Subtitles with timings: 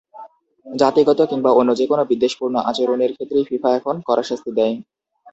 [0.65, 4.75] জাতিগত কিংবা অন্য যেকোনো বিদ্বেষপূর্ণ আচরণের ক্ষেত্রেই ফিফা এখন কড়া শাস্তি দেয়।